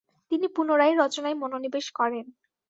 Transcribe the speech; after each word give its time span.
তিনি 0.31 0.47
পুনরায় 0.47 0.95
রচনায় 0.97 1.37
মনোনিবেশ 1.41 1.85
করেন। 1.91 2.25